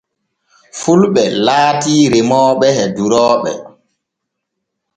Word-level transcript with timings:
Fulɓe 0.79 1.23
laati 1.45 1.93
remooɓe 2.11 2.67
e 2.83 2.85
durooɓe. 2.95 3.51